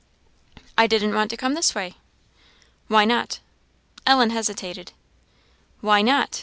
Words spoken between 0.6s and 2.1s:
"I didn't want to come this way."